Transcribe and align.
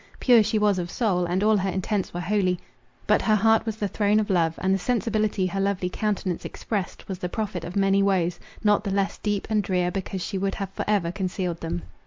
Pure 0.19 0.41
she 0.41 0.57
was 0.57 0.79
of 0.79 0.89
soul, 0.89 1.25
and 1.25 1.43
all 1.43 1.57
her 1.57 1.69
intents 1.69 2.11
were 2.11 2.21
holy. 2.21 2.59
But 3.05 3.21
her 3.21 3.35
heart 3.35 3.67
was 3.67 3.75
the 3.75 3.87
throne 3.87 4.19
of 4.19 4.31
love, 4.31 4.55
and 4.57 4.73
the 4.73 4.79
sensibility 4.79 5.45
her 5.45 5.61
lovely 5.61 5.89
countenance 5.89 6.43
expressed, 6.43 7.07
was 7.07 7.19
the 7.19 7.29
prophet 7.29 7.63
of 7.63 7.75
many 7.75 8.01
woes, 8.01 8.39
not 8.63 8.83
the 8.83 8.89
less 8.89 9.19
deep 9.19 9.45
and 9.51 9.61
drear, 9.61 9.91
because 9.91 10.23
she 10.23 10.39
would 10.39 10.55
have 10.55 10.71
for 10.71 10.85
ever 10.87 11.11
concealed 11.11 11.61
them. 11.61 11.83